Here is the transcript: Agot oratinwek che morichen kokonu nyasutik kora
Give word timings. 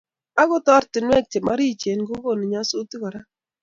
Agot 0.41 0.65
oratinwek 0.75 1.25
che 1.31 1.39
morichen 1.45 1.99
kokonu 2.07 2.43
nyasutik 2.51 2.99
kora 3.01 3.19